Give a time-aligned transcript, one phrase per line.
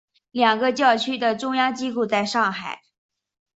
[0.31, 2.81] 两个教区的中央机构在上海。